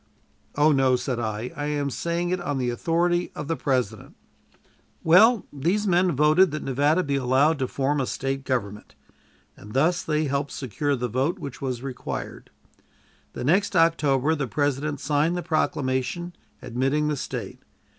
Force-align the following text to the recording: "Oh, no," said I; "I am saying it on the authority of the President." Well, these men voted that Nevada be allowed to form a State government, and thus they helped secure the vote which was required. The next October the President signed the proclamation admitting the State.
"Oh, 0.55 0.71
no," 0.71 0.95
said 0.95 1.19
I; 1.19 1.51
"I 1.55 1.65
am 1.65 1.91
saying 1.91 2.31
it 2.31 2.41
on 2.41 2.57
the 2.57 2.71
authority 2.71 3.31
of 3.35 3.47
the 3.47 3.55
President." 3.55 4.15
Well, 5.03 5.45
these 5.53 5.85
men 5.85 6.13
voted 6.15 6.49
that 6.49 6.63
Nevada 6.63 7.03
be 7.03 7.17
allowed 7.17 7.59
to 7.59 7.67
form 7.67 8.01
a 8.01 8.07
State 8.07 8.43
government, 8.43 8.95
and 9.55 9.73
thus 9.73 10.01
they 10.01 10.23
helped 10.25 10.53
secure 10.53 10.95
the 10.95 11.07
vote 11.07 11.37
which 11.37 11.61
was 11.61 11.83
required. 11.83 12.49
The 13.33 13.43
next 13.43 13.75
October 13.75 14.33
the 14.33 14.47
President 14.47 14.99
signed 14.99 15.37
the 15.37 15.43
proclamation 15.43 16.33
admitting 16.63 17.07
the 17.07 17.15
State. 17.15 17.61